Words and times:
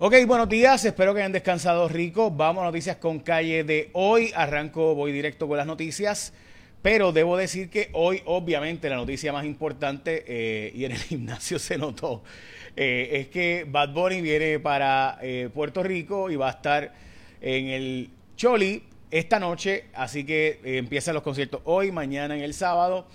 Ok, 0.00 0.14
buenos 0.28 0.48
días, 0.48 0.84
espero 0.84 1.12
que 1.12 1.18
hayan 1.18 1.32
descansado 1.32 1.88
rico. 1.88 2.30
Vamos 2.30 2.62
a 2.62 2.66
noticias 2.66 2.98
con 2.98 3.18
calle 3.18 3.64
de 3.64 3.90
hoy. 3.94 4.30
Arranco, 4.36 4.94
voy 4.94 5.10
directo 5.10 5.48
con 5.48 5.56
las 5.56 5.66
noticias. 5.66 6.32
Pero 6.82 7.10
debo 7.10 7.36
decir 7.36 7.68
que 7.68 7.90
hoy, 7.94 8.22
obviamente, 8.24 8.88
la 8.88 8.94
noticia 8.94 9.32
más 9.32 9.44
importante, 9.44 10.22
eh, 10.28 10.70
y 10.72 10.84
en 10.84 10.92
el 10.92 10.98
gimnasio 11.02 11.58
se 11.58 11.76
notó, 11.76 12.22
eh, 12.76 13.08
es 13.14 13.26
que 13.26 13.66
Bad 13.68 13.92
Bunny 13.92 14.20
viene 14.20 14.60
para 14.60 15.18
eh, 15.20 15.50
Puerto 15.52 15.82
Rico 15.82 16.30
y 16.30 16.36
va 16.36 16.46
a 16.46 16.52
estar 16.52 16.94
en 17.40 17.66
el 17.66 18.10
Choli 18.36 18.84
esta 19.10 19.40
noche. 19.40 19.86
Así 19.94 20.22
que 20.22 20.60
empiezan 20.62 21.14
los 21.14 21.24
conciertos 21.24 21.60
hoy, 21.64 21.90
mañana 21.90 22.36
en 22.36 22.44
el 22.44 22.54
sábado. 22.54 23.08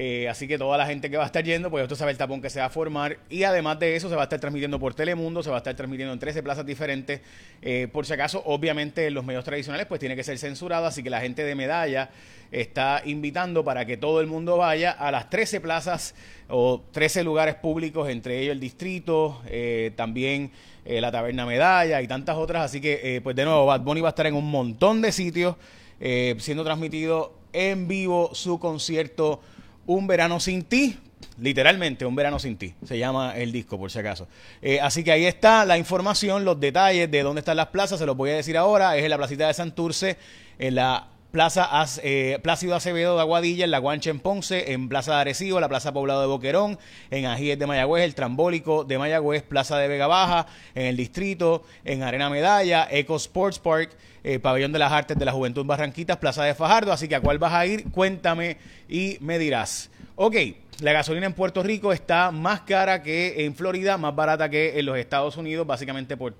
Eh, 0.00 0.28
así 0.28 0.46
que 0.46 0.58
toda 0.58 0.78
la 0.78 0.86
gente 0.86 1.10
que 1.10 1.16
va 1.16 1.24
a 1.24 1.26
estar 1.26 1.42
yendo, 1.42 1.70
pues 1.70 1.82
esto 1.82 1.96
sabe 1.96 2.12
el 2.12 2.18
tapón 2.18 2.40
que 2.40 2.50
se 2.50 2.60
va 2.60 2.66
a 2.66 2.70
formar. 2.70 3.18
Y 3.28 3.42
además 3.42 3.80
de 3.80 3.96
eso, 3.96 4.08
se 4.08 4.14
va 4.14 4.22
a 4.22 4.24
estar 4.24 4.38
transmitiendo 4.38 4.78
por 4.78 4.94
Telemundo, 4.94 5.42
se 5.42 5.50
va 5.50 5.56
a 5.56 5.58
estar 5.58 5.74
transmitiendo 5.74 6.12
en 6.12 6.20
13 6.20 6.42
plazas 6.42 6.64
diferentes. 6.64 7.20
Eh, 7.62 7.88
por 7.92 8.06
si 8.06 8.12
acaso, 8.12 8.42
obviamente, 8.46 9.06
en 9.06 9.14
los 9.14 9.24
medios 9.24 9.44
tradicionales, 9.44 9.86
pues 9.86 9.98
tiene 9.98 10.14
que 10.14 10.22
ser 10.22 10.38
censurado. 10.38 10.86
Así 10.86 11.02
que 11.02 11.10
la 11.10 11.20
gente 11.20 11.42
de 11.42 11.54
Medalla 11.56 12.10
está 12.52 13.02
invitando 13.04 13.64
para 13.64 13.86
que 13.86 13.96
todo 13.96 14.20
el 14.20 14.28
mundo 14.28 14.56
vaya 14.56 14.92
a 14.92 15.10
las 15.10 15.30
13 15.30 15.60
plazas 15.60 16.14
o 16.48 16.80
13 16.92 17.24
lugares 17.24 17.56
públicos, 17.56 18.08
entre 18.08 18.38
ellos 18.40 18.52
el 18.52 18.60
distrito, 18.60 19.42
eh, 19.46 19.90
también 19.96 20.50
la 20.84 21.12
Taberna 21.12 21.44
Medalla 21.44 22.00
y 22.00 22.08
tantas 22.08 22.36
otras. 22.36 22.62
Así 22.64 22.80
que, 22.80 23.20
pues 23.22 23.36
de 23.36 23.44
nuevo, 23.44 23.66
Bad 23.66 23.82
Bunny 23.82 24.00
va 24.00 24.08
a 24.08 24.10
estar 24.10 24.26
en 24.26 24.34
un 24.34 24.50
montón 24.50 25.02
de 25.02 25.12
sitios 25.12 25.56
siendo 25.98 26.64
transmitido 26.64 27.34
en 27.52 27.88
vivo 27.88 28.30
su 28.32 28.58
concierto 28.58 29.42
un 29.88 30.06
verano 30.06 30.38
sin 30.38 30.64
ti, 30.64 30.98
literalmente 31.38 32.04
un 32.04 32.14
verano 32.14 32.38
sin 32.38 32.58
ti, 32.58 32.74
se 32.84 32.98
llama 32.98 33.34
el 33.36 33.52
disco 33.52 33.78
por 33.78 33.90
si 33.90 33.98
acaso. 33.98 34.28
Eh, 34.60 34.80
así 34.80 35.02
que 35.02 35.10
ahí 35.10 35.24
está 35.24 35.64
la 35.64 35.78
información, 35.78 36.44
los 36.44 36.60
detalles 36.60 37.10
de 37.10 37.22
dónde 37.22 37.40
están 37.40 37.56
las 37.56 37.68
plazas, 37.68 37.98
se 37.98 38.04
los 38.04 38.14
voy 38.14 38.30
a 38.30 38.36
decir 38.36 38.58
ahora, 38.58 38.96
es 38.98 39.04
en 39.04 39.10
la 39.10 39.16
placita 39.16 39.46
de 39.46 39.54
Santurce, 39.54 40.18
en 40.58 40.74
la 40.74 41.08
Plaza 41.30 41.68
eh, 42.02 42.38
Plácido 42.42 42.74
Acevedo 42.74 43.16
de 43.16 43.20
Aguadilla, 43.20 43.64
en 43.64 43.70
la 43.70 43.78
Guancha 43.78 44.08
en 44.08 44.18
Ponce, 44.18 44.72
en 44.72 44.88
Plaza 44.88 45.14
de 45.14 45.20
Arecibo, 45.20 45.60
la 45.60 45.68
Plaza 45.68 45.92
Poblado 45.92 46.22
de 46.22 46.26
Boquerón, 46.26 46.78
en 47.10 47.26
Ajíes 47.26 47.58
de 47.58 47.66
Mayagüez, 47.66 48.04
el 48.04 48.14
Trambólico 48.14 48.84
de 48.84 48.96
Mayagüez, 48.96 49.42
Plaza 49.42 49.76
de 49.76 49.88
Vega 49.88 50.06
Baja, 50.06 50.46
en 50.74 50.86
el 50.86 50.96
Distrito, 50.96 51.64
en 51.84 52.02
Arena 52.02 52.30
Medalla, 52.30 52.88
Eco 52.90 53.16
Sports 53.16 53.58
Park, 53.58 53.90
eh, 54.24 54.38
Pabellón 54.38 54.72
de 54.72 54.78
las 54.78 54.90
Artes 54.90 55.18
de 55.18 55.24
la 55.26 55.32
Juventud 55.32 55.66
Barranquitas, 55.66 56.16
Plaza 56.16 56.44
de 56.44 56.54
Fajardo. 56.54 56.92
Así 56.92 57.08
que 57.08 57.16
a 57.16 57.20
cuál 57.20 57.38
vas 57.38 57.52
a 57.52 57.66
ir, 57.66 57.90
cuéntame 57.90 58.56
y 58.88 59.18
me 59.20 59.38
dirás. 59.38 59.90
Ok, 60.16 60.34
la 60.80 60.92
gasolina 60.92 61.26
en 61.26 61.34
Puerto 61.34 61.62
Rico 61.62 61.92
está 61.92 62.30
más 62.30 62.62
cara 62.62 63.02
que 63.02 63.44
en 63.44 63.54
Florida, 63.54 63.98
más 63.98 64.16
barata 64.16 64.48
que 64.48 64.78
en 64.78 64.86
los 64.86 64.96
Estados 64.96 65.36
Unidos, 65.36 65.66
básicamente 65.66 66.16
por 66.16 66.34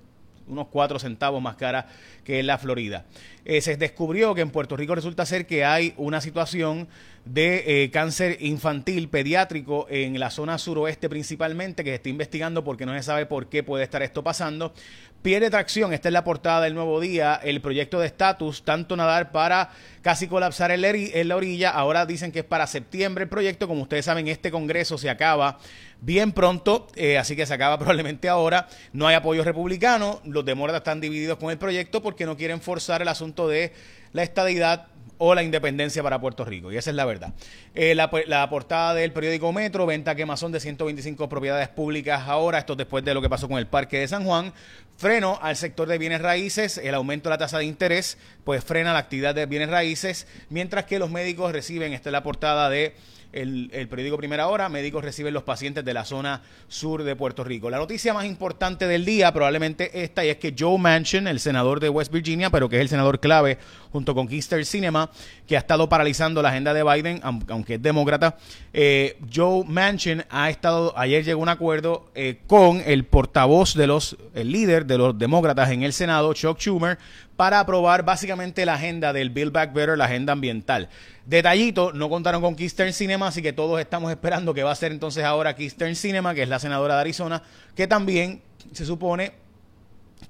unos 0.49 0.69
4 0.69 0.99
centavos 0.99 1.43
más 1.43 1.57
cara 1.57 1.87
que 2.25 2.41
en 2.41 2.47
la 2.47 2.59
Florida. 2.59 3.05
Eh, 3.45 3.61
se 3.61 3.77
descubrió 3.77 4.35
que 4.35 4.41
en 4.41 4.51
Puerto 4.51 4.77
Rico 4.77 4.95
resulta 4.95 5.25
ser 5.27 5.47
que 5.47 5.65
hay 5.65 5.95
una 5.97 6.21
situación 6.21 6.89
de 7.25 7.85
eh, 7.85 7.91
cáncer 7.91 8.39
infantil 8.41 9.09
pediátrico 9.09 9.87
en 9.91 10.19
la 10.19 10.31
zona 10.31 10.59
suroeste 10.59 11.09
principalmente, 11.09 11.85
que 11.85 11.91
se 11.91 11.97
está 11.97 12.09
investigando 12.09 12.65
porque 12.65 12.87
no 12.87 12.95
se 12.95 13.03
sabe 13.03 13.27
por 13.27 13.49
qué 13.49 13.63
puede 13.63 13.85
estar 13.85 14.03
esto 14.03 14.25
pasando. 14.25 14.73
Pierde 15.22 15.50
tracción, 15.50 15.92
esta 15.92 16.08
es 16.08 16.12
la 16.12 16.22
portada 16.22 16.61
del 16.61 16.74
nuevo 16.74 17.00
día, 17.00 17.41
el 17.42 17.61
proyecto 17.61 17.98
de 17.98 18.06
estatus, 18.06 18.62
tanto 18.62 18.94
nadar 18.97 19.33
para 19.33 19.70
casi 20.00 20.28
colapsar 20.28 20.70
en 20.70 21.28
la 21.28 21.36
orilla, 21.36 21.70
ahora 21.70 22.06
dicen 22.06 22.30
que 22.30 22.38
es 22.38 22.44
para 22.44 22.69
septiembre 22.69 23.24
el 23.24 23.28
proyecto, 23.28 23.66
como 23.66 23.83
ustedes 23.83 24.05
saben, 24.05 24.28
este 24.28 24.52
Congreso 24.52 24.96
se 24.96 25.11
acaba 25.11 25.58
bien 26.00 26.30
pronto, 26.30 26.86
eh, 26.94 27.19
así 27.19 27.34
que 27.34 27.46
se 27.46 27.55
acaba 27.55 27.78
probablemente 27.78 28.28
ahora, 28.28 28.69
no 28.92 29.08
hay 29.08 29.16
apoyo 29.16 29.42
republicano, 29.42 30.20
los 30.24 30.44
demócratas 30.44 30.83
están 30.83 31.00
divididos 31.00 31.36
con 31.39 31.50
el 31.50 31.58
proyecto 31.58 32.00
porque 32.00 32.24
no 32.24 32.36
quieren 32.36 32.61
forzar 32.61 33.02
el 33.02 33.08
asunto 33.08 33.48
de 33.48 33.72
la 34.12 34.22
estadidad 34.22 34.86
o 35.19 35.34
la 35.34 35.42
independencia 35.42 36.02
para 36.02 36.20
Puerto 36.20 36.45
Rico. 36.45 36.73
Y 36.73 36.77
esa 36.77 36.90
es 36.90 36.96
la 36.96 37.05
verdad. 37.05 37.34
Eh, 37.74 37.95
la, 37.95 38.08
portada 38.48 38.95
del 38.95 39.12
periódico 39.12 39.52
Metro, 39.52 39.84
venta 39.84 40.14
quemazón 40.14 40.52
de 40.52 40.61
125 40.61 41.29
propiedades 41.29 41.68
públicas 41.68 42.23
ahora, 42.27 42.58
esto 42.58 42.77
después 42.77 43.05
de 43.05 43.14
lo 43.14 43.20
que 43.20 43.28
pasó 43.28 43.48
con 43.48 43.58
el 43.58 43.67
Parque 43.67 43.98
de 43.98 44.08
San 44.08 44.24
Juan. 44.24 44.52
Freno 44.96 45.39
al 45.42 45.57
sector 45.57 45.86
de 45.86 45.98
bienes 45.98 46.23
raíces, 46.23 46.78
el 46.78 46.95
aumento 46.95 47.28
de 47.28 47.34
la 47.34 47.39
tasa 47.39 47.58
de 47.58 47.64
interés, 47.64 48.18
pues 48.45 48.64
frena 48.64 48.92
la 48.92 48.98
actividad 48.98 49.34
de 49.34 49.46
bienes 49.46 49.70
raíces, 49.70 50.27
mientras 50.51 50.86
que 50.86 50.98
los 50.98 51.11
médicos 51.11 51.52
reciben, 51.52 51.92
esta 51.92 52.08
es 52.08 52.12
la 52.12 52.24
portada 52.24 52.68
de 52.68 52.95
el, 53.33 53.89
periódico 53.89 54.16
Primera 54.16 54.48
Hora, 54.48 54.68
médicos 54.68 55.05
reciben 55.05 55.34
los 55.34 55.42
pacientes 55.42 55.84
de 55.84 55.94
la 55.94 56.05
zona 56.05 56.42
sur 56.68 57.02
de 57.02 57.14
Puerto 57.14 57.44
Rico. 57.44 57.70
La 57.70 57.78
noticia 57.78 58.14
más 58.14 58.24
importante 58.24 58.86
del 58.86 59.05
día, 59.05 59.33
probablemente 59.33 60.02
esta, 60.02 60.24
y 60.24 60.30
es 60.30 60.39
que 60.39 60.55
Joe 60.58 60.78
Manchin, 60.78 61.27
el 61.27 61.40
senador 61.40 61.80
de 61.80 61.89
West 61.89 62.12
Virginia, 62.12 62.50
pero 62.50 62.68
que 62.68 62.77
es 62.77 62.83
el 62.83 62.89
senador 62.89 63.20
clave 63.20 63.58
junto 63.92 64.14
con 64.14 64.28
Kister 64.28 64.64
Cinema, 64.64 65.11
que 65.46 65.56
ha 65.56 65.61
estado 65.61 65.89
paralizando 65.89 66.42
la 66.42 66.50
agenda 66.50 66.74
de 66.74 66.83
Biden, 66.83 67.20
aunque 67.22 67.74
es 67.74 67.83
demócrata, 67.83 68.36
eh, 68.72 69.18
Joe 69.33 69.64
Manchin 69.66 70.24
ha 70.30 70.50
estado, 70.50 70.96
ayer 70.96 71.24
llegó 71.24 71.40
a 71.40 71.42
un 71.42 71.48
acuerdo 71.48 72.10
eh, 72.14 72.40
con 72.46 72.83
el 72.84 73.05
portavoz 73.05 73.74
de 73.74 73.86
los, 73.86 74.16
el 74.34 74.52
líder 74.52 74.86
de 74.86 74.98
los 74.98 75.18
demócratas 75.18 75.70
en 75.70 75.83
el 75.83 75.92
Senado, 75.92 76.33
Chuck 76.34 76.58
Schumer, 76.58 76.98
para 77.36 77.60
aprobar 77.60 78.05
básicamente 78.05 78.66
la 78.66 78.74
agenda 78.74 79.12
del 79.12 79.30
Build 79.30 79.52
Back 79.52 79.72
Better, 79.72 79.96
la 79.96 80.06
agenda 80.06 80.33
ambiental. 80.33 80.89
Detallito, 81.28 81.92
no 81.92 82.08
contaron 82.08 82.40
con 82.40 82.56
Keystern 82.56 82.94
Cinema, 82.94 83.27
así 83.27 83.42
que 83.42 83.52
todos 83.52 83.78
estamos 83.80 84.11
esperando 84.11 84.55
que 84.55 84.62
va 84.62 84.70
a 84.70 84.74
ser 84.74 84.92
entonces 84.92 85.24
ahora 85.24 85.55
Keystern 85.55 85.94
Cinema, 85.94 86.33
que 86.33 86.42
es 86.42 86.48
la 86.48 86.58
senadora 86.58 86.94
de 86.94 87.02
Arizona, 87.02 87.42
que 87.77 87.86
también 87.86 88.40
se 88.72 88.86
supone 88.86 89.33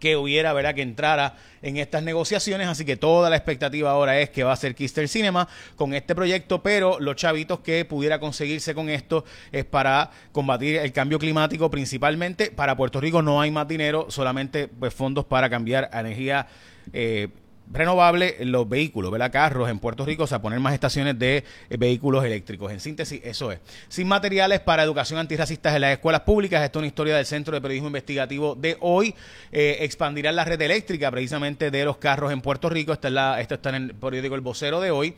que 0.00 0.16
hubiera, 0.16 0.53
¿verdad?, 0.53 0.75
que 0.75 0.82
entrara 0.82 1.36
en 1.62 1.76
estas 1.76 2.03
negociaciones, 2.03 2.66
así 2.66 2.84
que 2.84 2.97
toda 2.97 3.31
la 3.31 3.36
expectativa 3.36 3.92
ahora 3.92 4.19
es 4.19 4.31
que 4.31 4.42
va 4.42 4.53
a 4.53 4.56
ser 4.56 4.75
Kister 4.75 5.06
Cinema 5.09 5.47
con 5.76 5.94
este 5.94 6.16
proyecto, 6.16 6.64
pero 6.64 6.98
los 6.98 7.15
chavitos 7.15 7.60
que 7.60 7.84
pudiera 7.84 8.19
conseguirse 8.19 8.75
con 8.75 8.88
esto 8.88 9.25
es 9.53 9.65
para 9.65 10.10
combatir 10.32 10.78
el 10.78 10.92
cambio 10.92 11.20
climático 11.20 11.70
principalmente. 11.70 12.50
Para 12.50 12.76
Puerto 12.76 13.00
Rico 13.00 13.22
no 13.22 13.41
hay 13.41 13.53
más 13.53 13.69
dinero, 13.69 14.06
solamente 14.09 14.66
pues, 14.66 14.92
fondos 14.92 15.26
para 15.26 15.48
cambiar 15.48 15.91
energía 15.92 16.48
eh, 16.92 17.28
renovable 17.71 18.37
los 18.41 18.69
vehículos, 18.69 19.11
¿verdad? 19.11 19.31
Carros 19.31 19.69
en 19.69 19.79
Puerto 19.79 20.05
Rico, 20.05 20.25
o 20.25 20.27
sea, 20.27 20.41
poner 20.41 20.61
más 20.61 20.75
estaciones 20.75 21.19
de 21.19 21.45
eh, 21.69 21.77
vehículos 21.77 22.25
eléctricos. 22.25 22.73
En 22.73 22.81
síntesis, 22.81 23.21
eso 23.25 23.53
es. 23.53 23.61
Sin 23.89 24.09
materiales 24.09 24.61
para 24.61 24.83
educación 24.83 25.19
antirracista 25.19 25.75
en 25.75 25.83
las 25.83 25.93
escuelas 25.93 26.23
públicas. 26.23 26.62
Esto 26.65 26.78
es 26.78 26.81
una 26.81 26.87
historia 26.87 27.17
del 27.17 27.27
Centro 27.27 27.55
de 27.55 27.61
Periodismo 27.61 27.89
Investigativo 27.89 28.55
de 28.55 28.77
hoy. 28.81 29.15
Eh, 29.53 29.78
expandirán 29.81 30.37
la 30.37 30.45
red 30.45 30.61
eléctrica 30.61 31.11
precisamente 31.11 31.71
de 31.71 31.84
los 31.84 31.99
carros 31.99 32.33
en 32.33 32.41
Puerto 32.41 32.69
Rico. 32.69 32.93
Esta 32.93 33.11
la, 33.11 33.41
esto 33.41 33.55
está 33.55 33.71
en 33.71 33.77
el 33.77 33.95
periódico 33.95 34.34
El 34.34 34.41
Vocero 34.41 34.81
de 34.81 34.91
hoy. 34.91 35.15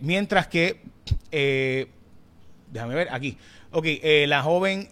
mientras 0.00 0.46
que, 0.46 0.80
déjame 2.70 2.94
ver, 2.94 3.08
aquí. 3.10 3.36
Ok, 3.70 3.86
la 4.26 4.42
joven 4.42 4.88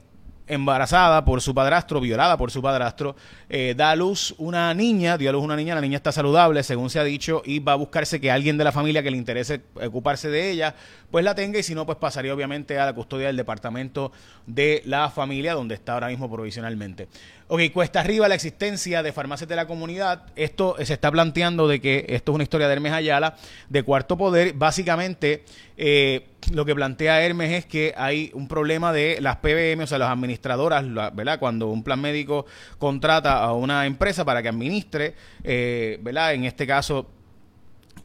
embarazada 0.50 1.24
por 1.24 1.40
su 1.40 1.54
padrastro, 1.54 2.00
violada 2.00 2.36
por 2.36 2.50
su 2.50 2.60
padrastro, 2.60 3.16
eh, 3.48 3.74
da 3.76 3.92
a 3.92 3.96
luz 3.96 4.34
una 4.38 4.74
niña, 4.74 5.16
dio 5.16 5.30
a 5.30 5.32
luz 5.32 5.44
una 5.44 5.56
niña, 5.56 5.74
la 5.74 5.80
niña 5.80 5.96
está 5.96 6.12
saludable, 6.12 6.62
según 6.62 6.90
se 6.90 6.98
ha 6.98 7.04
dicho, 7.04 7.42
y 7.44 7.60
va 7.60 7.72
a 7.72 7.76
buscarse 7.76 8.20
que 8.20 8.30
alguien 8.30 8.58
de 8.58 8.64
la 8.64 8.72
familia 8.72 9.02
que 9.02 9.10
le 9.10 9.16
interese 9.16 9.62
ocuparse 9.74 10.28
de 10.28 10.50
ella, 10.50 10.74
pues 11.10 11.24
la 11.24 11.34
tenga, 11.34 11.58
y 11.58 11.62
si 11.62 11.74
no, 11.74 11.86
pues 11.86 11.98
pasaría 11.98 12.34
obviamente 12.34 12.78
a 12.78 12.86
la 12.86 12.92
custodia 12.92 13.28
del 13.28 13.36
departamento 13.36 14.12
de 14.46 14.82
la 14.84 15.10
familia, 15.10 15.54
donde 15.54 15.74
está 15.74 15.94
ahora 15.94 16.08
mismo 16.08 16.30
provisionalmente. 16.30 17.08
Ok, 17.48 17.62
cuesta 17.72 17.98
arriba 17.98 18.28
la 18.28 18.36
existencia 18.36 19.02
de 19.02 19.12
farmacias 19.12 19.48
de 19.48 19.56
la 19.56 19.66
comunidad. 19.66 20.22
Esto 20.36 20.76
se 20.84 20.92
está 20.92 21.10
planteando 21.10 21.66
de 21.66 21.80
que 21.80 22.06
esto 22.08 22.30
es 22.30 22.34
una 22.34 22.44
historia 22.44 22.68
de 22.68 22.74
Hermes 22.74 22.92
Ayala, 22.92 23.34
de 23.68 23.82
Cuarto 23.82 24.16
Poder. 24.16 24.52
Básicamente, 24.52 25.44
eh, 25.76 26.29
lo 26.52 26.64
que 26.64 26.74
plantea 26.74 27.22
Hermes 27.22 27.52
es 27.52 27.66
que 27.66 27.94
hay 27.96 28.30
un 28.34 28.48
problema 28.48 28.92
de 28.92 29.18
las 29.20 29.36
PBM, 29.36 29.82
o 29.82 29.86
sea, 29.86 29.98
las 29.98 30.10
administradoras, 30.10 30.84
¿verdad? 31.14 31.38
Cuando 31.38 31.68
un 31.68 31.82
plan 31.82 32.00
médico 32.00 32.46
contrata 32.78 33.42
a 33.42 33.52
una 33.52 33.86
empresa 33.86 34.24
para 34.24 34.42
que 34.42 34.48
administre, 34.48 35.14
eh, 35.44 35.98
¿verdad? 36.02 36.34
En 36.34 36.44
este 36.44 36.66
caso, 36.66 37.08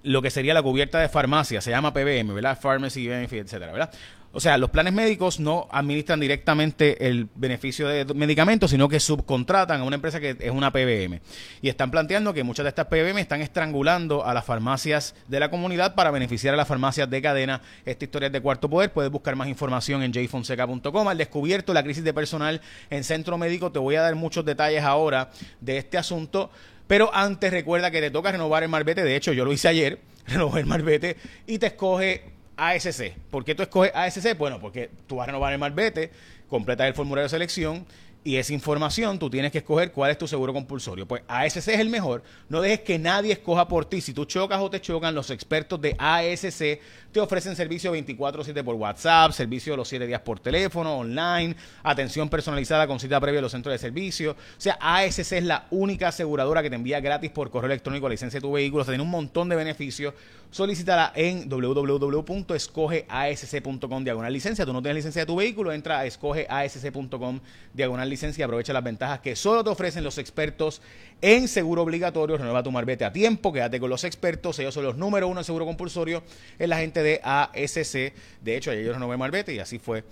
lo 0.04 0.22
que 0.22 0.30
sería 0.30 0.54
la 0.54 0.62
cubierta 0.62 1.00
de 1.00 1.10
farmacia, 1.10 1.62
se 1.62 1.72
llama 1.72 1.94
PBM, 1.94 2.34
¿verdad? 2.34 2.60
Pharmacy 2.60 3.08
Benefit, 3.08 3.46
etcétera, 3.46 3.72
¿verdad? 3.72 3.92
O 4.36 4.42
sea, 4.42 4.58
los 4.58 4.70
planes 4.70 4.92
médicos 4.92 5.40
no 5.40 5.70
administran 5.72 6.20
directamente 6.20 7.08
el 7.08 7.30
beneficio 7.36 7.88
de 7.88 8.04
medicamentos, 8.14 8.70
sino 8.70 8.90
que 8.90 9.00
subcontratan 9.00 9.80
a 9.80 9.84
una 9.86 9.96
empresa 9.96 10.20
que 10.20 10.36
es 10.38 10.52
una 10.52 10.74
PBM. 10.74 11.22
Y 11.62 11.70
están 11.70 11.90
planteando 11.90 12.34
que 12.34 12.44
muchas 12.44 12.66
de 12.66 12.70
estas 12.70 12.88
PBM 12.88 13.18
están 13.20 13.42
estrangulando 13.42 14.26
a 14.26 14.34
las 14.34 14.44
farmacias 14.44 15.16
de 15.30 15.40
la 15.40 15.50
comunidad 15.50 15.96
para 15.96 16.12
beneficiar 16.12 16.54
a 16.54 16.58
las 16.58 16.68
farmacias 16.68 17.10
de 17.10 17.22
cadena. 17.22 17.62
Esta 17.86 18.04
historia 18.04 18.28
es 18.28 18.34
de 18.34 18.42
Cuarto 18.42 18.70
Poder. 18.70 18.92
Puedes 18.92 19.10
buscar 19.10 19.38
más 19.38 19.48
información 19.48 20.04
en 20.04 20.12
jfonseca.com. 20.12 21.08
Al 21.08 21.18
descubierto 21.18 21.74
la 21.74 21.84
crisis 21.84 22.04
de 22.04 22.14
personal 22.14 22.60
en 22.90 23.06
centro 23.06 23.38
médico, 23.38 23.72
te 23.72 23.80
voy 23.80 23.96
a 23.96 24.02
dar 24.02 24.16
muchos 24.16 24.44
detalles 24.44 24.84
ahora 24.84 25.32
de 25.62 25.78
este 25.78 25.98
asunto. 25.98 26.52
Pero 26.88 27.10
antes 27.16 27.52
recuerda 27.52 27.90
que 27.90 28.02
te 28.02 28.12
toca 28.12 28.34
renovar 28.34 28.64
el 28.64 28.70
marbete. 28.70 29.06
De 29.06 29.16
hecho, 29.16 29.32
yo 29.32 29.46
lo 29.46 29.54
hice 29.54 29.70
ayer, 29.70 30.02
renové 30.28 30.60
el 30.60 30.66
marbete 30.66 31.16
y 31.48 31.58
te 31.58 31.68
escoge 31.68 32.35
ASC. 32.58 33.14
¿Por 33.30 33.44
qué 33.44 33.56
tú 33.56 33.64
escoges 33.64 33.92
ASC? 33.94 34.38
Bueno, 34.38 34.60
porque 34.60 34.90
tú 35.08 35.18
vas 35.18 35.24
a 35.24 35.28
renovar 35.28 35.54
el 35.54 35.60
malvete, 35.60 36.12
completas 36.50 36.88
el 36.88 36.94
formulario 36.94 37.24
de 37.24 37.30
selección 37.30 37.86
y 38.26 38.36
esa 38.38 38.54
información 38.54 39.20
tú 39.20 39.30
tienes 39.30 39.52
que 39.52 39.60
escoger 39.60 39.92
cuál 39.92 40.10
es 40.10 40.18
tu 40.18 40.28
seguro 40.28 40.52
compulsorio. 40.52 41.08
Pues 41.08 41.22
ASC 41.28 41.58
es 41.58 41.68
el 41.68 41.92
mejor. 41.92 42.24
No 42.50 42.60
dejes 42.60 42.80
que 42.80 42.98
nadie 42.98 43.34
escoja 43.34 43.68
por 43.68 43.86
ti. 43.86 44.02
Si 44.02 44.16
tú 44.16 44.26
chocas 44.26 44.60
o 44.60 44.68
te 44.68 44.82
chocan, 44.82 45.14
los 45.14 45.30
expertos 45.30 45.80
de 45.80 45.96
ASC 46.00 46.80
te 47.12 47.20
ofrecen 47.20 47.56
servicio 47.56 47.92
24/7 47.92 48.64
por 48.64 48.74
WhatsApp, 48.74 49.32
servicio 49.32 49.78
los 49.78 49.88
7 49.88 50.08
días 50.08 50.22
por 50.22 50.40
teléfono, 50.40 50.98
online, 50.98 51.56
atención 51.84 52.28
personalizada 52.28 52.88
con 52.88 53.00
cita 53.00 53.22
previa 53.22 53.38
en 53.38 53.44
los 53.44 53.52
centros 53.52 53.74
de 53.74 53.78
servicio. 53.78 54.32
O 54.32 54.36
sea, 54.58 54.80
ASC 54.82 55.34
es 55.34 55.44
la 55.44 55.68
única 55.70 56.08
aseguradora 56.08 56.64
que 56.64 56.72
te 56.72 56.78
envía 56.78 57.00
gratis 57.00 57.30
por 57.30 57.52
correo 57.52 57.68
electrónico 57.68 58.08
la 58.08 58.14
licencia 58.14 58.40
de 58.40 58.42
tu 58.42 58.54
vehículo. 58.54 58.82
O 58.82 58.86
tiene 58.86 59.04
un 59.04 59.12
montón 59.12 59.50
de 59.50 59.56
beneficios. 59.56 60.16
Solicítala 60.50 61.12
en 61.16 61.48
www.escogeasc.com 61.48 64.04
diagonal 64.04 64.34
licencia. 64.34 64.66
Tú 64.66 64.74
no 64.74 64.82
tienes 64.82 64.96
licencia 64.96 65.22
de 65.22 65.28
tu 65.28 65.36
vehículo, 65.36 65.72
entra 65.72 66.00
a 66.00 66.06
escogeasc.com 66.06 67.40
diagonal 67.74 68.10
licencia 68.10 68.15
y 68.24 68.42
aprovecha 68.42 68.74
las 68.74 68.84
ventajas 68.84 69.20
que 69.20 69.36
solo 69.36 69.64
te 69.64 69.70
ofrecen 69.70 70.04
los 70.04 70.18
expertos 70.18 70.82
en 71.22 71.48
seguro 71.48 71.84
obligatorio. 71.84 72.38
Renueva 72.38 72.64
tu 72.64 72.72
marbete 72.72 73.06
a 73.06 73.12
tiempo, 73.12 73.52
quédate 73.52 73.80
con 73.80 73.90
los 73.90 74.04
expertos. 74.04 74.58
Ellos 74.60 74.74
son 74.74 74.84
los 74.84 74.98
número 74.98 75.28
uno 75.28 75.42
en 75.42 75.44
seguro 75.44 75.66
compulsorio. 75.66 76.24
Es 76.58 76.70
la 76.70 76.78
gente 76.78 77.04
de 77.04 77.20
ASC. 77.24 78.14
De 78.42 78.58
hecho, 78.58 78.72
ayer 78.72 78.86
yo 78.86 78.94
renové 78.94 79.18
marbete 79.18 79.54
y 79.54 79.60
así 79.60 79.80
fue 79.80 80.04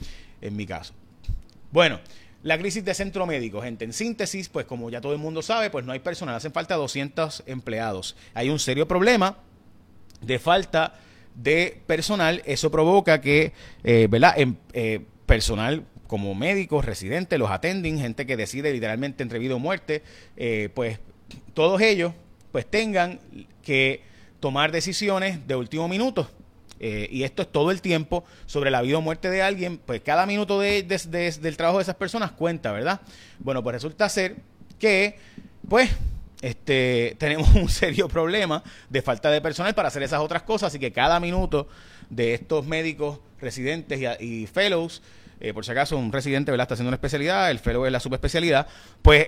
en 0.42 0.56
mi 0.56 0.66
caso. 0.66 0.94
Bueno. 1.72 2.00
La 2.44 2.58
crisis 2.58 2.84
de 2.84 2.94
centro 2.94 3.26
médico, 3.26 3.62
gente, 3.62 3.86
en 3.86 3.94
síntesis, 3.94 4.50
pues 4.50 4.66
como 4.66 4.90
ya 4.90 5.00
todo 5.00 5.14
el 5.14 5.18
mundo 5.18 5.42
sabe, 5.42 5.70
pues 5.70 5.86
no 5.86 5.94
hay 5.94 6.00
personal, 6.00 6.36
hacen 6.36 6.52
falta 6.52 6.76
200 6.76 7.44
empleados. 7.46 8.18
Hay 8.34 8.50
un 8.50 8.60
serio 8.60 8.86
problema 8.86 9.38
de 10.20 10.40
falta 10.40 10.94
de 11.36 11.82
personal, 11.88 12.42
eso 12.46 12.70
provoca 12.70 13.22
que, 13.22 13.54
eh, 13.86 14.08
¿verdad? 14.10 14.34
En, 14.36 14.58
eh, 14.74 15.06
personal 15.26 15.86
como 16.08 16.36
médicos, 16.36 16.86
residentes, 16.86 17.40
los 17.40 17.50
attending, 17.50 18.00
gente 18.00 18.26
que 18.26 18.38
decide 18.38 18.72
literalmente 18.72 19.24
entre 19.24 19.40
vida 19.40 19.56
o 19.56 19.60
muerte, 19.60 20.04
eh, 20.38 20.70
pues 20.74 21.00
todos 21.54 21.82
ellos 21.82 22.14
pues 22.52 22.66
tengan 22.66 23.20
que 23.64 24.02
tomar 24.40 24.72
decisiones 24.72 25.48
de 25.48 25.56
último 25.56 25.88
minuto. 25.88 26.30
Eh, 26.80 27.08
y 27.10 27.24
esto 27.24 27.44
es 27.44 27.52
todo 27.52 27.72
el 27.72 27.82
tiempo 27.82 28.26
sobre 28.46 28.70
la 28.70 28.82
vida 28.82 28.98
o 28.98 29.02
muerte 29.02 29.30
de 29.30 29.42
alguien, 29.42 29.78
pues 29.78 30.02
cada 30.02 30.26
minuto 30.26 30.60
de, 30.60 30.84
del 30.84 31.58
trabajo 31.58 31.78
de 31.78 31.84
esas 31.84 31.96
personas 31.96 32.32
cuenta, 32.32 32.72
¿verdad? 32.74 33.00
Bueno, 33.40 33.64
pues 33.64 33.74
resulta 33.74 34.10
ser 34.10 34.36
que, 34.80 35.18
pues, 35.70 35.90
este, 36.42 37.16
tenemos 37.20 37.56
un 37.56 37.70
serio 37.70 38.10
problema 38.10 38.62
de 38.90 39.02
falta 39.02 39.32
de 39.32 39.40
personal 39.40 39.74
para 39.74 39.88
hacer 39.88 40.04
esas 40.04 40.20
otras 40.20 40.44
cosas, 40.44 40.68
así 40.68 40.80
que 40.80 40.92
cada 40.92 41.20
minuto 41.22 41.68
de 42.10 42.34
estos 42.34 42.66
médicos 42.66 43.20
residentes 43.40 44.00
y 44.20 44.46
fellows 44.48 45.02
eh, 45.44 45.54
por 45.54 45.66
si 45.66 45.72
acaso 45.72 45.98
un 45.98 46.12
residente 46.12 46.52
¿verdad? 46.52 46.64
está 46.64 46.74
haciendo 46.74 46.90
una 46.90 46.96
especialidad, 46.96 47.52
el 47.52 47.60
fellow 47.60 47.86
es 47.86 47.92
la 47.92 48.00
subespecialidad, 48.00 48.66
pues 49.02 49.28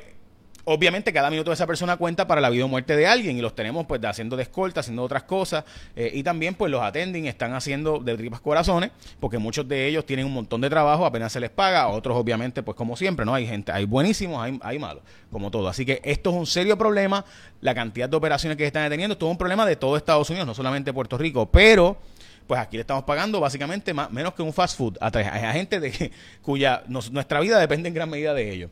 obviamente 0.64 1.14
cada 1.14 1.30
minuto 1.30 1.52
de 1.52 1.56
esa 1.56 1.68
persona 1.68 1.98
cuenta 1.98 2.26
para 2.26 2.42
la 2.42 2.50
vida 2.50 2.66
o 2.66 2.68
muerte 2.68 2.96
de 2.96 3.06
alguien 3.06 3.38
y 3.38 3.42
los 3.42 3.54
tenemos 3.54 3.86
pues 3.86 4.04
haciendo 4.04 4.36
de 4.36 4.44
escolta, 4.44 4.80
haciendo 4.80 5.04
otras 5.04 5.24
cosas 5.24 5.64
eh, 5.96 6.10
y 6.14 6.24
también 6.24 6.56
pues 6.56 6.72
los 6.72 6.82
attending 6.82 7.28
están 7.28 7.54
haciendo 7.54 8.00
de 8.00 8.18
tripas 8.18 8.42
corazones 8.42 8.92
porque 9.20 9.38
muchos 9.38 9.68
de 9.68 9.88
ellos 9.88 10.06
tienen 10.06 10.26
un 10.26 10.34
montón 10.34 10.62
de 10.62 10.70
trabajo, 10.70 11.06
apenas 11.06 11.32
se 11.32 11.40
les 11.40 11.50
paga, 11.50 11.88
otros 11.88 12.18
obviamente 12.18 12.64
pues 12.64 12.76
como 12.76 12.96
siempre, 12.96 13.26
¿no? 13.26 13.34
Hay 13.34 13.46
gente, 13.46 13.72
hay 13.72 13.86
buenísimos, 13.86 14.42
hay, 14.42 14.58
hay 14.62 14.80
malos, 14.80 15.04
como 15.32 15.52
todo. 15.52 15.68
Así 15.68 15.86
que 15.86 16.02
esto 16.04 16.32
es 16.32 16.36
un 16.36 16.48
serio 16.48 16.78
problema, 16.78 17.26
la 17.62 17.76
cantidad 17.76 18.10
de 18.10 18.18
operaciones 18.18 18.58
que 18.58 18.64
se 18.64 18.68
están 18.68 18.84
deteniendo, 18.84 19.14
esto 19.14 19.28
es 19.28 19.32
un 19.32 19.38
problema 19.38 19.66
de 19.66 19.76
todo 19.76 19.98
Estados 19.98 20.30
Unidos, 20.30 20.48
no 20.48 20.54
solamente 20.54 20.94
Puerto 20.94 21.18
Rico, 21.18 21.52
pero 21.52 21.98
pues 22.48 22.60
aquí 22.60 22.78
le 22.78 22.82
estamos 22.82 23.04
pagando 23.04 23.40
básicamente 23.40 23.94
más, 23.94 24.12
menos 24.12 24.34
que 24.34 24.42
un 24.42 24.54
fast 24.54 24.78
food 24.78 24.98
a, 25.02 25.12
gente 25.52 25.80
de 25.80 26.12
cuya 26.42 26.84
nuestra 26.88 27.40
vida 27.40 27.60
depende 27.60 27.90
en 27.90 27.96
gran 27.96 28.10
medida 28.10 28.34
de 28.34 28.52
ellos. 28.52 28.72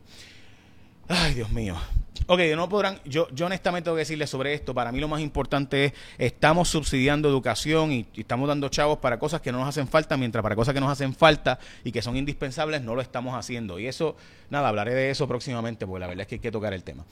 Ay, 1.08 1.34
Dios 1.34 1.52
mío. 1.52 1.76
Ok, 2.28 2.40
no 2.56 2.70
podrán, 2.70 3.00
yo, 3.04 3.28
yo 3.32 3.48
honestamente 3.48 3.86
tengo 3.86 3.96
que 3.96 4.02
decirles 4.02 4.30
sobre 4.30 4.54
esto, 4.54 4.74
para 4.74 4.94
mí 4.94 5.00
lo 5.02 5.10
más 5.10 5.20
importante 5.20 5.86
es, 5.86 5.94
estamos 6.18 6.70
subsidiando 6.70 7.28
educación 7.28 7.92
y, 7.92 8.08
estamos 8.16 8.48
dando 8.48 8.70
chavos 8.70 9.00
para 9.00 9.20
cosas 9.20 9.42
que 9.42 9.52
no 9.52 9.60
nos 9.60 9.68
hacen 9.68 9.90
falta, 9.90 10.16
mientras 10.16 10.42
para 10.42 10.56
cosas 10.56 10.74
que 10.74 10.80
nos 10.80 10.90
hacen 10.90 11.14
falta 11.14 11.60
y 11.84 11.92
que 11.92 12.02
son 12.02 12.16
indispensables 12.16 12.82
no 12.82 12.96
lo 12.96 13.02
estamos 13.02 13.36
haciendo. 13.36 13.78
Y 13.78 13.88
eso, 13.88 14.16
nada, 14.50 14.70
hablaré 14.70 14.94
de 14.94 15.10
eso 15.10 15.28
próximamente, 15.28 15.86
porque 15.86 16.00
la 16.00 16.08
verdad 16.08 16.22
es 16.22 16.28
que 16.28 16.36
hay 16.36 16.40
que 16.40 16.52
tocar 16.52 16.74
el 16.74 16.84
tema. 16.84 17.04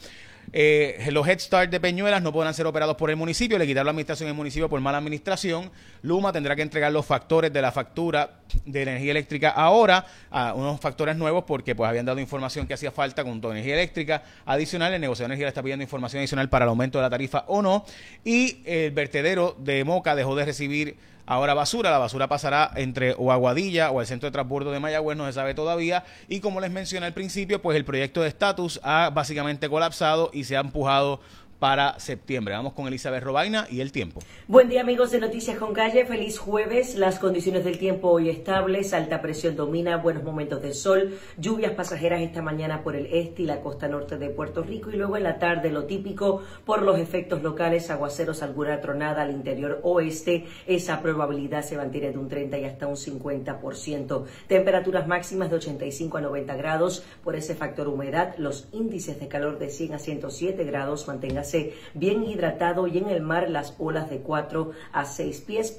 Eh, 0.54 1.08
los 1.12 1.28
Head 1.28 1.40
Start 1.40 1.72
de 1.72 1.80
Peñuelas 1.80 2.22
no 2.22 2.34
podrán 2.34 2.54
ser 2.54 2.66
operados 2.66 2.98
por 2.98 3.10
el 3.10 3.16
municipio, 3.16 3.58
le 3.58 3.66
quitaron 3.66 3.86
la 3.86 3.92
administración 3.92 4.28
del 4.28 4.36
municipio 4.36 4.70
por 4.70 4.80
mala 4.82 4.98
administración. 4.98 5.72
Luma 6.02 6.34
tendrá 6.34 6.56
que 6.56 6.62
entregar 6.62 6.92
los 6.92 7.06
factores 7.06 7.54
de 7.54 7.62
la 7.62 7.72
factura 7.72 8.42
de 8.66 8.82
energía 8.82 9.12
eléctrica 9.12 9.50
ahora, 9.50 10.06
a 10.30 10.54
unos 10.54 10.80
factores 10.80 11.16
nuevos 11.16 11.46
porque 11.46 11.76
pues 11.76 11.90
habían 11.90 12.06
dado 12.06 12.20
información 12.20 12.68
que 12.68 12.74
hacía 12.74 12.92
falta 12.92 13.24
con 13.24 13.40
toda 13.40 13.54
energía 13.54 13.76
eléctrica 13.76 14.24
adicional. 14.46 14.94
El 14.94 15.02
negocio 15.02 15.24
de 15.24 15.28
energía 15.28 15.46
le 15.46 15.50
está 15.50 15.64
pidiendo 15.64 15.84
información 15.84 16.20
adicional 16.20 16.50
para 16.50 16.66
el 16.66 16.70
aumento 16.70 16.98
de 16.98 17.04
la 17.04 17.10
tarifa 17.10 17.46
o 17.48 17.62
no. 17.62 17.86
Y 18.24 18.62
el 18.66 18.92
vertedero 18.92 19.56
de 19.60 19.84
Moca 19.84 20.16
dejó 20.16 20.36
de 20.36 20.46
recibir 20.46 20.98
Ahora 21.26 21.54
basura, 21.54 21.92
la 21.92 21.98
basura 21.98 22.28
pasará 22.28 22.72
entre 22.76 23.16
o 23.18 23.32
Aguadilla 23.32 23.92
o 23.92 24.02
el 24.02 24.08
centro 24.08 24.28
de 24.28 24.32
transbordo 24.32 24.72
de 24.72 24.80
Mayagüez, 24.80 25.18
no 25.18 25.26
se 25.26 25.34
sabe 25.34 25.54
todavía. 25.54 26.04
Y 26.28 26.40
como 26.40 26.62
les 26.62 26.72
mencioné 26.72 27.06
al 27.06 27.14
principio, 27.14 27.62
pues 27.62 27.78
el 27.78 27.86
proyecto 27.86 28.22
de 28.22 28.28
estatus 28.28 28.80
ha 28.84 29.10
básicamente 29.12 29.70
colapsado 29.70 30.30
y 30.34 30.44
se 30.44 30.58
ha 30.58 30.62
empujado 30.62 31.20
para 31.62 32.00
septiembre. 32.00 32.56
Vamos 32.56 32.74
con 32.74 32.88
Elizabeth 32.88 33.24
Robaina 33.24 33.68
y 33.70 33.82
el 33.82 33.92
tiempo. 33.92 34.20
Buen 34.48 34.68
día 34.68 34.82
amigos 34.82 35.12
de 35.12 35.20
Noticias 35.20 35.60
con 35.60 35.76
Calle, 35.76 36.08
feliz 36.08 36.40
jueves. 36.40 36.96
Las 36.96 37.20
condiciones 37.20 37.64
del 37.64 37.78
tiempo 37.78 38.10
hoy 38.10 38.32
estables, 38.32 38.96
alta 38.96 39.22
presión 39.22 39.56
domina, 39.56 39.98
buenos 39.98 40.24
momentos 40.24 40.64
de 40.64 40.74
sol, 40.74 41.20
lluvias 41.38 41.74
pasajeras 41.74 42.22
esta 42.22 42.42
mañana 42.42 42.82
por 42.82 42.96
el 42.96 43.06
este 43.14 43.44
y 43.44 43.46
la 43.46 43.62
costa 43.62 43.88
norte 43.88 44.18
de 44.18 44.32
Puerto 44.32 44.64
Rico 44.64 44.90
y 44.90 44.96
luego 44.96 45.18
en 45.18 45.24
la 45.24 45.38
tarde 45.38 45.70
lo 45.70 45.84
típico 45.84 46.42
por 46.66 46.82
los 46.82 46.98
efectos 46.98 47.44
locales, 47.44 47.92
aguaceros, 47.92 48.42
alguna 48.42 48.82
tronada 48.82 49.22
al 49.22 49.30
interior 49.30 49.82
oeste. 49.84 50.48
Esa 50.66 51.00
probabilidad 51.04 51.62
se 51.62 51.78
mantiene 51.78 52.10
de 52.10 52.18
un 52.18 52.28
30 52.28 52.58
y 52.58 52.66
hasta 52.66 52.88
un 52.88 52.96
50%. 52.96 54.26
Temperaturas 54.48 55.08
máximas 55.08 55.52
de 55.52 55.58
85 55.58 56.18
a 56.18 56.22
90 56.22 56.56
grados 56.56 57.04
por 57.24 57.36
ese 57.36 57.54
factor 57.54 57.88
humedad. 57.88 58.34
Los 58.40 58.68
índices 58.72 59.20
de 59.20 59.28
calor 59.28 59.60
de 59.60 59.70
100 59.70 59.94
a 59.94 60.00
107 60.00 60.64
grados. 60.64 61.08
Manténgase 61.08 61.51
bien 61.94 62.24
hidratado 62.24 62.88
y 62.88 62.98
en 62.98 63.10
el 63.10 63.22
mar 63.22 63.50
las 63.50 63.76
olas 63.80 64.10
de 64.10 64.20
4 64.20 64.72
a 64.92 65.06
6 65.06 65.42
pies. 65.42 65.72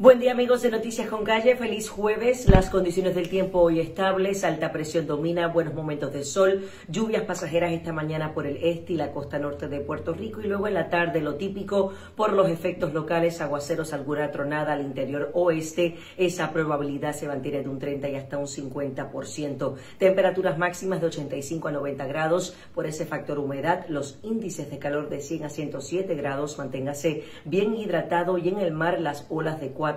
Buen 0.00 0.18
día 0.18 0.32
amigos 0.32 0.62
de 0.62 0.70
Noticias 0.70 1.10
con 1.10 1.24
Calle, 1.24 1.56
feliz 1.56 1.90
jueves. 1.90 2.48
Las 2.48 2.70
condiciones 2.70 3.14
del 3.14 3.28
tiempo 3.28 3.60
hoy 3.60 3.80
estables, 3.80 4.44
alta 4.44 4.72
presión 4.72 5.06
domina, 5.06 5.48
buenos 5.48 5.74
momentos 5.74 6.10
de 6.10 6.24
sol, 6.24 6.64
lluvias 6.88 7.24
pasajeras 7.24 7.70
esta 7.72 7.92
mañana 7.92 8.32
por 8.32 8.46
el 8.46 8.56
este 8.64 8.94
y 8.94 8.96
la 8.96 9.12
costa 9.12 9.38
norte 9.38 9.68
de 9.68 9.80
Puerto 9.80 10.14
Rico. 10.14 10.40
Y 10.40 10.46
luego 10.46 10.66
en 10.66 10.72
la 10.72 10.88
tarde 10.88 11.20
lo 11.20 11.34
típico 11.34 11.92
por 12.16 12.32
los 12.32 12.48
efectos 12.48 12.94
locales, 12.94 13.42
aguaceros, 13.42 13.92
alguna 13.92 14.30
tronada 14.30 14.72
al 14.72 14.80
interior 14.80 15.32
oeste. 15.34 15.98
Esa 16.16 16.50
probabilidad 16.50 17.12
se 17.12 17.28
mantiene 17.28 17.60
de 17.60 17.68
un 17.68 17.78
30 17.78 18.08
y 18.08 18.14
hasta 18.14 18.38
un 18.38 18.46
50%. 18.46 19.74
Temperaturas 19.98 20.56
máximas 20.56 21.02
de 21.02 21.08
85 21.08 21.68
a 21.68 21.72
90 21.72 22.06
grados. 22.06 22.56
Por 22.74 22.86
ese 22.86 23.04
factor 23.04 23.38
humedad, 23.38 23.84
los 23.90 24.18
índices 24.22 24.70
de 24.70 24.78
calor 24.78 25.10
de 25.10 25.20
100 25.20 25.44
a 25.44 25.50
107 25.50 26.14
grados, 26.14 26.56
manténgase 26.56 27.24
bien 27.44 27.74
hidratado 27.74 28.38
y 28.38 28.48
en 28.48 28.60
el 28.60 28.72
mar 28.72 28.98
las 28.98 29.26
olas 29.28 29.60
de 29.60 29.72
4 29.72 29.89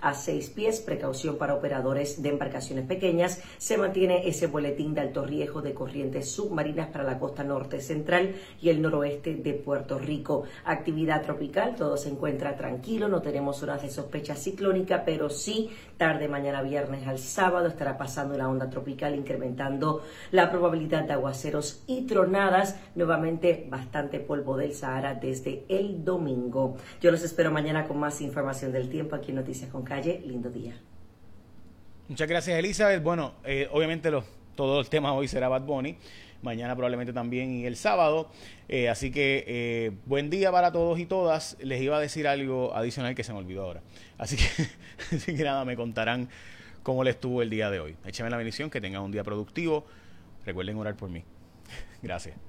a 0.00 0.14
6 0.14 0.50
pies. 0.50 0.80
Precaución 0.80 1.36
para 1.38 1.54
operadores 1.54 2.22
de 2.22 2.28
embarcaciones 2.28 2.86
pequeñas. 2.86 3.42
Se 3.58 3.78
mantiene 3.78 4.28
ese 4.28 4.46
boletín 4.46 4.94
de 4.94 5.00
alto 5.00 5.24
riesgo 5.24 5.62
de 5.62 5.74
corrientes 5.74 6.30
submarinas 6.30 6.88
para 6.88 7.04
la 7.04 7.18
costa 7.18 7.44
norte 7.44 7.80
central 7.80 8.34
y 8.60 8.68
el 8.68 8.82
noroeste 8.82 9.36
de 9.36 9.54
Puerto 9.54 9.98
Rico. 9.98 10.44
Actividad 10.64 11.22
tropical, 11.22 11.76
todo 11.76 11.96
se 11.96 12.10
encuentra 12.10 12.56
tranquilo, 12.56 13.08
no 13.08 13.22
tenemos 13.22 13.58
zonas 13.58 13.82
de 13.82 13.90
sospecha 13.90 14.34
ciclónica, 14.34 15.04
pero 15.04 15.30
sí 15.30 15.70
tarde 15.96 16.28
mañana 16.28 16.62
viernes 16.62 17.06
al 17.06 17.18
sábado 17.18 17.68
estará 17.68 17.98
pasando 17.98 18.36
la 18.36 18.48
onda 18.48 18.70
tropical 18.70 19.14
incrementando 19.14 20.02
la 20.30 20.50
probabilidad 20.50 21.04
de 21.04 21.14
aguaceros 21.14 21.82
y 21.86 22.06
tronadas, 22.06 22.76
nuevamente 22.94 23.66
bastante 23.68 24.20
polvo 24.20 24.56
del 24.56 24.74
Sahara 24.74 25.14
desde 25.14 25.64
el 25.68 26.04
domingo. 26.04 26.76
Yo 27.00 27.10
los 27.10 27.22
espero 27.22 27.50
mañana 27.50 27.86
con 27.86 27.98
más 27.98 28.20
información 28.20 28.72
del 28.72 28.88
tiempo 28.88 29.16
aquí 29.16 29.32
en 29.32 29.37
Noticias 29.38 29.70
con 29.70 29.84
Calle. 29.84 30.20
Lindo 30.26 30.50
día. 30.50 30.74
Muchas 32.08 32.28
gracias, 32.28 32.58
Elizabeth. 32.58 33.02
Bueno, 33.02 33.34
eh, 33.44 33.68
obviamente 33.70 34.10
todo 34.56 34.80
el 34.80 34.88
tema 34.88 35.12
hoy 35.12 35.28
será 35.28 35.48
Bad 35.48 35.62
Bunny. 35.62 35.96
Mañana 36.42 36.74
probablemente 36.74 37.12
también 37.12 37.52
y 37.52 37.66
el 37.66 37.76
sábado. 37.76 38.30
Eh, 38.68 38.88
así 38.88 39.10
que 39.10 39.44
eh, 39.46 39.92
buen 40.06 40.28
día 40.28 40.50
para 40.50 40.72
todos 40.72 40.98
y 40.98 41.06
todas. 41.06 41.56
Les 41.60 41.80
iba 41.80 41.96
a 41.96 42.00
decir 42.00 42.26
algo 42.26 42.74
adicional 42.74 43.14
que 43.14 43.22
se 43.22 43.32
me 43.32 43.38
olvidó 43.38 43.62
ahora. 43.62 43.82
Así 44.18 44.36
que, 44.36 44.44
así 45.16 45.36
que 45.36 45.44
nada, 45.44 45.64
me 45.64 45.76
contarán 45.76 46.28
cómo 46.82 47.04
les 47.04 47.14
estuvo 47.14 47.42
el 47.42 47.50
día 47.50 47.70
de 47.70 47.78
hoy. 47.78 47.96
Écheme 48.04 48.30
la 48.30 48.36
bendición, 48.36 48.70
que 48.70 48.80
tengan 48.80 49.02
un 49.02 49.12
día 49.12 49.22
productivo. 49.22 49.86
Recuerden 50.44 50.76
orar 50.78 50.96
por 50.96 51.10
mí. 51.10 51.22
Gracias. 52.02 52.47